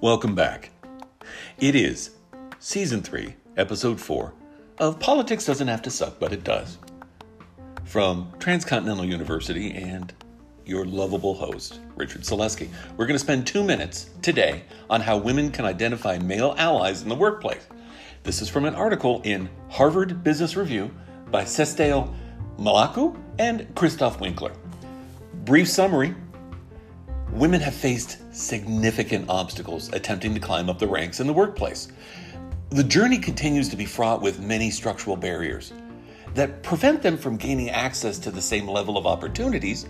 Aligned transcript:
Welcome 0.00 0.36
back. 0.36 0.70
It 1.58 1.74
is 1.74 2.10
season 2.60 3.02
three, 3.02 3.34
episode 3.56 4.00
four 4.00 4.32
of 4.78 5.00
Politics 5.00 5.44
Doesn't 5.44 5.66
Have 5.66 5.82
to 5.82 5.90
Suck, 5.90 6.20
but 6.20 6.32
It 6.32 6.44
Does. 6.44 6.78
From 7.84 8.32
Transcontinental 8.38 9.04
University 9.04 9.72
and 9.72 10.14
your 10.64 10.84
lovable 10.84 11.34
host, 11.34 11.80
Richard 11.96 12.22
Selesky. 12.22 12.68
We're 12.96 13.06
going 13.06 13.16
to 13.16 13.18
spend 13.18 13.44
two 13.44 13.64
minutes 13.64 14.10
today 14.22 14.62
on 14.88 15.00
how 15.00 15.16
women 15.16 15.50
can 15.50 15.64
identify 15.64 16.16
male 16.16 16.54
allies 16.58 17.02
in 17.02 17.08
the 17.08 17.16
workplace. 17.16 17.66
This 18.22 18.40
is 18.40 18.48
from 18.48 18.66
an 18.66 18.76
article 18.76 19.20
in 19.24 19.50
Harvard 19.68 20.22
Business 20.22 20.54
Review 20.54 20.92
by 21.32 21.42
Sestale 21.42 22.14
Malaku 22.56 23.20
and 23.40 23.66
Christoph 23.74 24.20
Winkler. 24.20 24.52
Brief 25.44 25.68
summary 25.68 26.14
Women 27.32 27.60
have 27.60 27.74
faced 27.74 28.18
significant 28.34 29.26
obstacles 29.28 29.92
attempting 29.92 30.34
to 30.34 30.40
climb 30.40 30.70
up 30.70 30.78
the 30.78 30.88
ranks 30.88 31.20
in 31.20 31.26
the 31.26 31.32
workplace. 31.32 31.88
The 32.70 32.82
journey 32.82 33.18
continues 33.18 33.68
to 33.68 33.76
be 33.76 33.84
fraught 33.84 34.22
with 34.22 34.40
many 34.40 34.70
structural 34.70 35.16
barriers 35.16 35.72
that 36.34 36.62
prevent 36.62 37.02
them 37.02 37.16
from 37.16 37.36
gaining 37.36 37.70
access 37.70 38.18
to 38.20 38.30
the 38.30 38.42
same 38.42 38.66
level 38.66 38.96
of 38.96 39.06
opportunities 39.06 39.86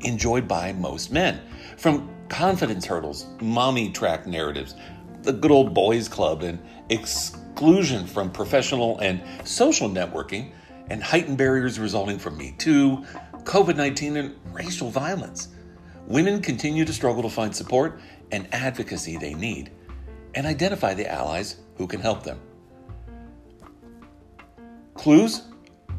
enjoyed 0.00 0.48
by 0.48 0.72
most 0.72 1.12
men. 1.12 1.40
From 1.76 2.10
confidence 2.28 2.86
hurdles, 2.86 3.26
mommy 3.40 3.90
track 3.90 4.26
narratives, 4.26 4.74
the 5.22 5.32
good 5.32 5.50
old 5.50 5.74
boys 5.74 6.08
club, 6.08 6.42
and 6.42 6.58
exclusion 6.88 8.06
from 8.06 8.30
professional 8.30 8.98
and 8.98 9.20
social 9.44 9.88
networking, 9.88 10.52
and 10.88 11.02
heightened 11.02 11.38
barriers 11.38 11.78
resulting 11.78 12.18
from 12.18 12.36
Me 12.36 12.54
Too, 12.58 13.04
COVID 13.44 13.76
19, 13.76 14.16
and 14.16 14.34
racial 14.52 14.90
violence. 14.90 15.48
Women 16.10 16.42
continue 16.42 16.84
to 16.84 16.92
struggle 16.92 17.22
to 17.22 17.30
find 17.30 17.54
support 17.54 18.00
and 18.32 18.48
advocacy 18.52 19.16
they 19.16 19.32
need 19.32 19.70
and 20.34 20.44
identify 20.44 20.92
the 20.92 21.08
allies 21.08 21.58
who 21.76 21.86
can 21.86 22.00
help 22.00 22.24
them. 22.24 22.40
Clues? 24.94 25.42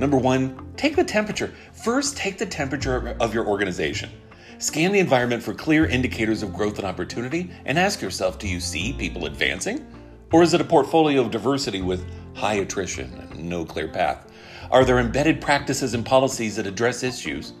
Number 0.00 0.16
one, 0.16 0.72
take 0.76 0.96
the 0.96 1.04
temperature. 1.04 1.54
First, 1.72 2.16
take 2.16 2.36
the 2.36 2.46
temperature 2.46 3.16
of 3.20 3.32
your 3.32 3.46
organization. 3.46 4.10
Scan 4.58 4.90
the 4.90 4.98
environment 4.98 5.40
for 5.40 5.54
clear 5.54 5.86
indicators 5.86 6.42
of 6.42 6.52
growth 6.52 6.78
and 6.78 6.86
opportunity 6.86 7.52
and 7.64 7.78
ask 7.78 8.02
yourself 8.02 8.40
do 8.40 8.48
you 8.48 8.58
see 8.58 8.94
people 8.94 9.26
advancing? 9.26 9.86
Or 10.32 10.42
is 10.42 10.52
it 10.52 10.60
a 10.60 10.64
portfolio 10.64 11.20
of 11.20 11.30
diversity 11.30 11.80
with 11.80 12.04
high 12.34 12.54
attrition 12.54 13.14
and 13.30 13.48
no 13.48 13.64
clear 13.64 13.86
path? 13.86 14.32
Are 14.72 14.84
there 14.84 14.98
embedded 14.98 15.40
practices 15.40 15.94
and 15.94 16.04
policies 16.04 16.56
that 16.56 16.66
address 16.66 17.04
issues 17.04 17.52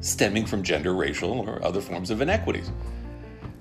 stemming 0.00 0.46
from 0.46 0.62
gender, 0.62 0.94
racial, 0.94 1.40
or 1.40 1.64
other 1.64 1.80
forms 1.80 2.10
of 2.10 2.20
inequities. 2.20 2.70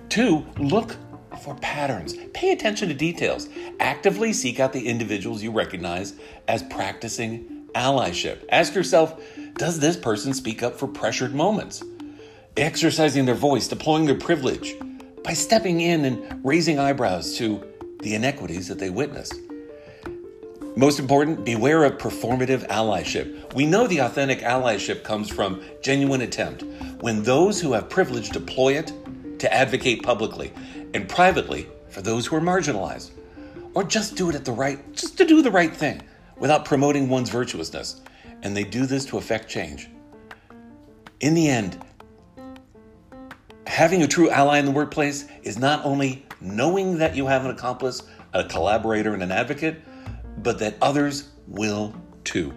Two, 0.09 0.45
look 0.57 0.95
for 1.41 1.55
patterns. 1.55 2.15
Pay 2.33 2.51
attention 2.51 2.87
to 2.89 2.93
details. 2.93 3.49
Actively 3.79 4.33
seek 4.33 4.59
out 4.59 4.73
the 4.73 4.87
individuals 4.87 5.43
you 5.43 5.51
recognize 5.51 6.13
as 6.47 6.63
practicing 6.63 7.67
allyship. 7.75 8.45
Ask 8.49 8.73
yourself 8.73 9.21
Does 9.55 9.79
this 9.79 9.97
person 9.97 10.33
speak 10.33 10.63
up 10.63 10.75
for 10.75 10.87
pressured 10.87 11.33
moments? 11.33 11.83
Exercising 12.55 13.25
their 13.25 13.35
voice, 13.35 13.67
deploying 13.67 14.05
their 14.05 14.15
privilege 14.15 14.75
by 15.23 15.33
stepping 15.33 15.81
in 15.81 16.05
and 16.05 16.41
raising 16.43 16.79
eyebrows 16.79 17.37
to 17.37 17.63
the 18.01 18.15
inequities 18.15 18.67
that 18.67 18.79
they 18.79 18.89
witness. 18.89 19.31
Most 20.77 20.99
important, 20.99 21.43
beware 21.43 21.85
of 21.85 21.97
performative 21.97 22.67
allyship. 22.67 23.51
We 23.55 23.65
know 23.65 23.87
the 23.87 23.97
authentic 23.97 24.41
allyship 24.41 25.01
comes 25.01 25.27
from 25.27 25.63
genuine 25.81 26.21
attempt, 26.21 26.61
when 27.01 27.23
those 27.23 27.59
who 27.59 27.73
have 27.73 27.89
privilege 27.89 28.29
deploy 28.29 28.73
it 28.73 28.93
to 29.39 29.51
advocate 29.51 30.03
publicly 30.03 30.53
and 30.93 31.09
privately 31.09 31.67
for 31.89 32.03
those 32.03 32.27
who 32.27 32.35
are 32.35 32.41
marginalized, 32.41 33.09
or 33.73 33.85
just 33.85 34.15
do 34.15 34.29
it 34.29 34.35
at 34.35 34.45
the 34.45 34.51
right, 34.51 34.93
just 34.93 35.17
to 35.17 35.25
do 35.25 35.41
the 35.41 35.49
right 35.49 35.75
thing 35.75 35.99
without 36.37 36.63
promoting 36.63 37.09
one's 37.09 37.31
virtuousness. 37.31 38.01
And 38.43 38.55
they 38.55 38.63
do 38.63 38.85
this 38.85 39.03
to 39.05 39.17
affect 39.17 39.49
change. 39.49 39.89
In 41.21 41.33
the 41.33 41.47
end, 41.47 41.83
having 43.65 44.03
a 44.03 44.07
true 44.07 44.29
ally 44.29 44.59
in 44.59 44.65
the 44.65 44.71
workplace 44.71 45.27
is 45.41 45.57
not 45.57 45.83
only 45.83 46.23
knowing 46.39 46.99
that 46.99 47.15
you 47.15 47.25
have 47.25 47.45
an 47.45 47.49
accomplice, 47.49 48.03
a 48.33 48.43
collaborator, 48.43 49.15
and 49.15 49.23
an 49.23 49.31
advocate 49.31 49.81
but 50.47 50.59
that 50.59 50.75
others 50.81 51.27
will 51.45 51.93
too. 52.23 52.53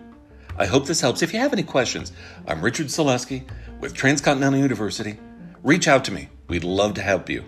I 0.56 0.64
hope 0.64 0.86
this 0.86 1.00
helps. 1.00 1.22
If 1.22 1.34
you 1.34 1.40
have 1.40 1.52
any 1.52 1.64
questions, 1.64 2.12
I'm 2.46 2.62
Richard 2.62 2.86
Selesky 2.86 3.48
with 3.80 3.94
Transcontinental 3.94 4.60
University. 4.60 5.18
Reach 5.64 5.88
out 5.88 6.04
to 6.04 6.12
me. 6.12 6.28
We'd 6.46 6.62
love 6.62 6.94
to 6.94 7.02
help 7.02 7.28
you. 7.28 7.44